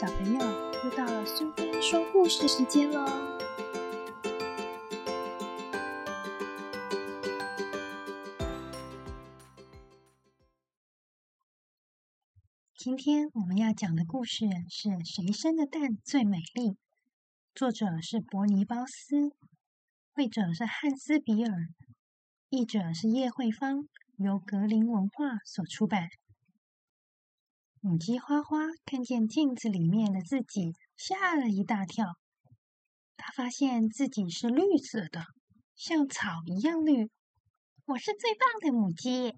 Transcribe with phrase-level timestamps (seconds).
[0.00, 0.38] 小朋友，
[0.84, 3.04] 又到了苏菲说故事时间喽！
[12.76, 16.70] 今天我们要讲的故事是《谁生的蛋最美丽》，
[17.52, 19.32] 作者是伯尼包斯，
[20.14, 21.52] 绘者是汉斯比尔，
[22.50, 23.88] 译者是叶慧芳，
[24.18, 26.08] 由格林文化所出版。
[27.80, 32.06] 母鸡花花看见镜子里面的自己，吓了一大跳。
[33.16, 35.22] 它发现自己是绿色的，
[35.76, 37.08] 像草一样绿。
[37.86, 39.32] 我是最棒的母鸡！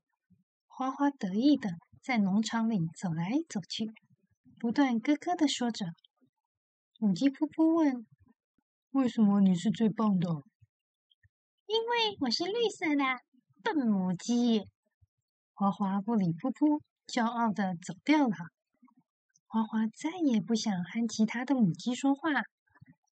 [0.69, 1.69] 花花得意的
[2.03, 3.93] 在农场里走来走去，
[4.59, 5.85] 不断咯咯的说着。
[6.99, 8.07] 母鸡噗噗问
[8.93, 10.29] ：“为什么你是最棒的
[11.69, 13.05] ？”“因为我是绿色的，
[13.63, 14.65] 笨母鸡。”
[15.61, 16.81] 花花不理噗噗。
[17.07, 18.35] 骄傲的走掉了。
[19.47, 22.31] 花花再也不想和其他的母鸡说话，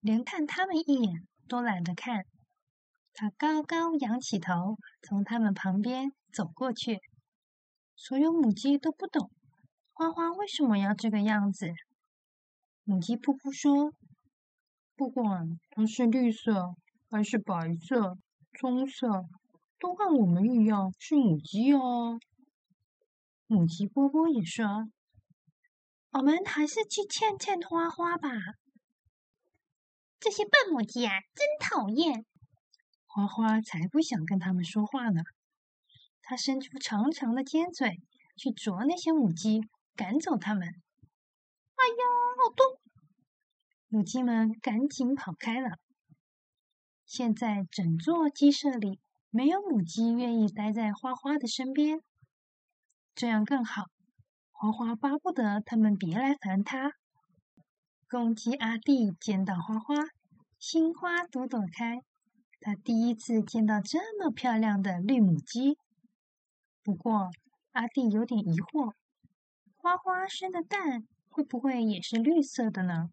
[0.00, 2.24] 连看他们一眼都懒得看。
[3.12, 7.00] 它高高仰起头，从他们旁边走过去。
[7.96, 9.30] 所有母鸡都不懂
[9.92, 11.66] 花花为什么要这个样子。
[12.84, 13.92] 母鸡噗噗说
[14.96, 16.74] ：“不管它是绿色
[17.10, 18.16] 还是白色、
[18.58, 19.26] 棕色，
[19.78, 22.18] 都和我们一样是母鸡哦。”
[23.50, 24.66] 母鸡波波也说
[26.12, 28.28] ：“我们还是去劝劝花花吧。”
[30.20, 32.26] 这些笨母鸡啊，真讨厌！
[33.06, 35.22] 花花才不想跟他们说话呢。
[36.20, 38.02] 他伸出长长的尖嘴
[38.36, 39.62] 去啄那些母鸡，
[39.96, 40.68] 赶走它们。
[40.68, 42.04] 哎呀，
[42.44, 42.78] 好痛！
[43.88, 45.78] 母鸡们赶紧跑开了。
[47.06, 52.02] 现在整座鸡舍里没有母鸡愿意待在花花的身边。
[53.18, 53.86] 这样更好。
[54.52, 56.92] 花花巴不得他们别来烦他。
[58.08, 59.96] 公鸡阿弟见到花花，
[60.60, 62.00] 心花朵朵开。
[62.60, 65.76] 他第一次见到这么漂亮的绿母鸡。
[66.84, 67.32] 不过
[67.72, 68.92] 阿弟有点疑惑：
[69.78, 73.10] 花花生的蛋会不会也是绿色的呢？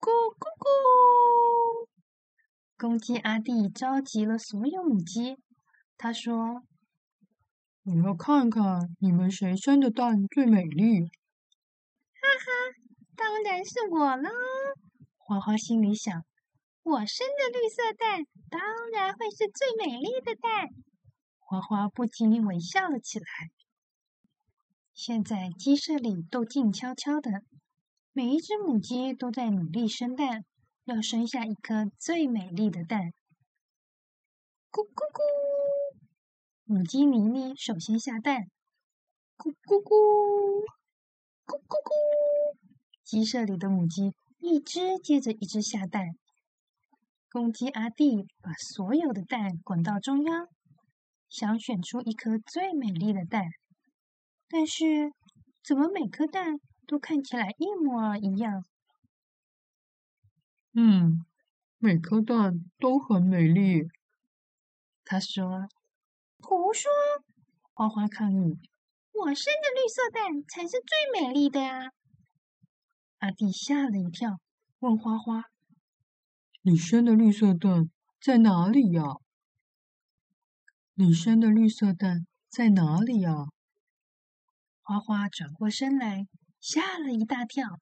[0.00, 1.88] 咕咕咕！
[2.78, 5.36] 公鸡阿弟召集了所有母鸡，
[5.98, 6.62] 他说。
[7.86, 11.00] 我要看看你们谁生的蛋最美丽。
[11.04, 12.50] 哈哈，
[13.14, 14.30] 当然是我了。
[15.18, 16.24] 花花心里想：
[16.82, 20.68] 我生的绿色蛋，当然会是最美丽的蛋。
[21.38, 23.26] 花花不禁微笑了起来。
[24.94, 27.42] 现在鸡舍里都静悄悄的，
[28.14, 30.46] 每一只母鸡都在努力生蛋，
[30.84, 33.12] 要生下一颗最美丽的蛋。
[34.72, 35.20] 咕咕咕。
[36.74, 38.48] 母鸡妮妮首先下蛋，
[39.36, 40.64] 咕咕咕，
[41.46, 42.56] 咕咕咕。
[43.04, 46.16] 鸡舍里的母鸡一只接着一只下蛋。
[47.30, 50.48] 公鸡阿弟把所有的蛋滚到中央，
[51.28, 53.44] 想选出一颗最美丽的蛋。
[54.48, 55.12] 但是，
[55.62, 56.58] 怎么每颗蛋
[56.88, 58.64] 都看起来一模一样？
[60.72, 61.24] 嗯，
[61.78, 63.86] 每颗蛋都很美丽。
[65.04, 65.68] 他说。
[66.74, 66.90] 胡说！
[67.72, 68.58] 花花抗议
[69.14, 71.92] ：“我生的绿色蛋才是最美丽的呀！”
[73.18, 74.40] 阿弟吓了一跳，
[74.80, 75.44] 问花花
[76.62, 77.88] ：“你生的绿色蛋
[78.20, 79.04] 在哪里呀？
[80.94, 83.30] 你生的绿色蛋在哪里呀？”
[84.82, 86.26] 花花转过身来，
[86.58, 87.78] 吓了一大跳，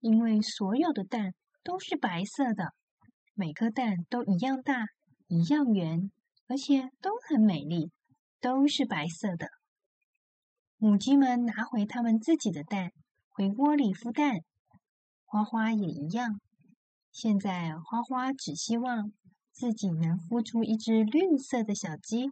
[0.00, 2.74] 因为所有的蛋都是白色的，
[3.34, 4.86] 每颗蛋都一样大，
[5.28, 6.10] 一样圆。
[6.46, 7.90] 而且都很美丽，
[8.44, 9.48] 都是白色的。
[10.76, 12.92] 母鸡们拿回它们自己的蛋，
[13.30, 14.40] 回窝里孵蛋。
[15.24, 16.42] 花花也一样。
[17.10, 19.14] 现在花花只希望
[19.50, 22.26] 自己能孵出一只绿色的小鸡。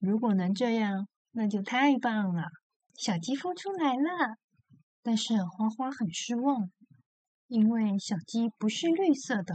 [0.00, 2.48] 如果能这样，那就太棒了。
[2.96, 4.38] 小鸡孵出来了，
[5.04, 6.68] 但是花花很失望，
[7.46, 9.54] 因为小鸡不是绿色的。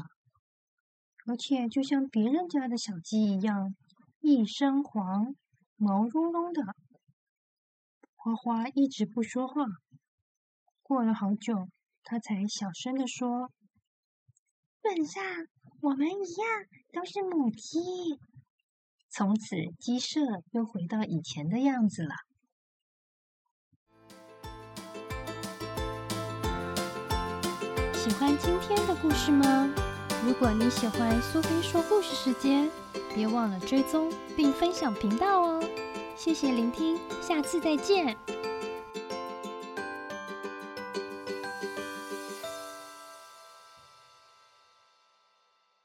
[1.27, 3.75] 而且，就像别人家的小鸡一样，
[4.21, 5.36] 一身黄，
[5.83, 6.63] 毛茸茸的。
[8.15, 9.65] 花花一直不说话，
[10.81, 11.68] 过了好久，
[12.03, 13.51] 他才小声的说
[14.81, 15.21] ：“本上，
[15.81, 16.47] 我们一样
[16.94, 18.18] 都是母鸡。”
[19.12, 20.21] 从此，鸡舍
[20.51, 22.15] 又回到以前的样子了。
[27.94, 29.69] 喜欢今天的故事吗？
[30.25, 32.71] 如果你喜欢苏菲说故事时间，
[33.13, 35.62] 别忘了追踪并分享频道哦！
[36.23, 38.17] 谢谢聆听，下次再见。